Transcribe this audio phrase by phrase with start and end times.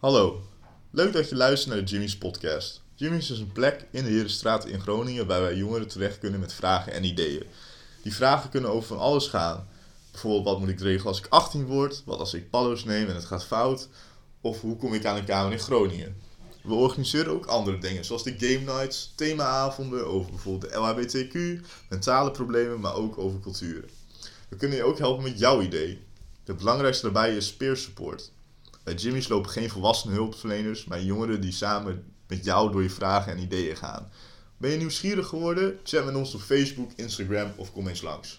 [0.00, 0.42] Hallo,
[0.90, 2.82] leuk dat je luistert naar de Jimmy's podcast.
[2.94, 6.52] Jimmy's is een plek in de Herenstraat in Groningen waar wij jongeren terecht kunnen met
[6.52, 7.44] vragen en ideeën.
[8.02, 9.68] Die vragen kunnen over van alles gaan.
[10.10, 13.14] Bijvoorbeeld wat moet ik regelen als ik 18 word, wat als ik paddo's neem en
[13.14, 13.88] het gaat fout,
[14.40, 16.16] of hoe kom ik aan een kamer in Groningen.
[16.62, 22.30] We organiseren ook andere dingen, zoals de game nights, themaavonden over bijvoorbeeld de LHBTQ, mentale
[22.30, 23.84] problemen, maar ook over cultuur.
[24.48, 26.02] We kunnen je ook helpen met jouw idee.
[26.44, 28.30] Het belangrijkste daarbij is peer support.
[28.94, 33.38] Jimmy's lopen geen volwassen hulpverleners, maar jongeren die samen met jou door je vragen en
[33.38, 34.10] ideeën gaan.
[34.56, 35.78] Ben je nieuwsgierig geworden?
[35.82, 38.28] Chat met ons op Facebook, Instagram of kom eens langs.